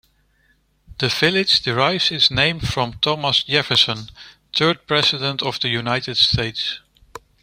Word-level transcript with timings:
The 0.97 1.09
village 1.09 1.61
derives 1.61 2.09
its 2.09 2.31
name 2.31 2.59
from 2.59 2.93
Thomas 3.03 3.43
Jefferson, 3.43 4.09
third 4.51 4.87
President 4.87 5.43
of 5.43 5.59
the 5.59 5.69
United 5.69 6.17
States. 6.17 6.79